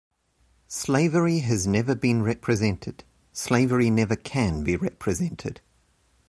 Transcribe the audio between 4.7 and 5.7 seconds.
represented.